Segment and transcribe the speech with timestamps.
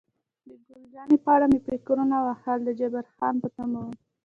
[0.47, 3.95] د ګل جانې په اړه مې فکرونه وهل، د جبار خان په تمه وم.